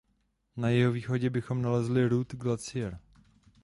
[0.55, 2.99] Na jihovýchodě bychom nalezli Ruth Glacier.